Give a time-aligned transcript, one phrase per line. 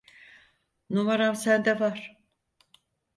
[0.89, 2.17] Numaram sende var.